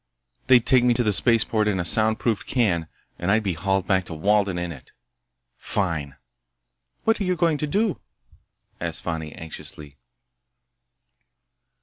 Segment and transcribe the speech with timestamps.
[0.47, 2.87] They'd take me to the spaceport in a sound proofed can
[3.19, 4.89] and I'd be hauled back to Walden in it.
[5.57, 6.15] Fine!"
[7.03, 7.99] "What are you going to do?"
[8.79, 9.97] asked Fani anxiously.